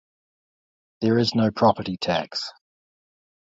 [1.01, 2.49] There is no property tax.